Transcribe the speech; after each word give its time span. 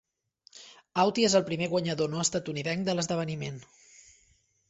Autti 1.03 1.25
és 1.27 1.33
el 1.39 1.43
primer 1.49 1.67
guanyador 1.73 2.09
no 2.13 2.23
estatunidenc 2.23 2.87
de 2.87 2.95
l'esdeveniment. 2.97 3.63